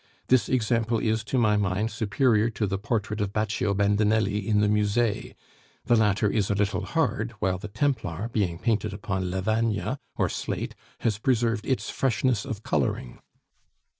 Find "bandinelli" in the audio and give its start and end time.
3.75-4.47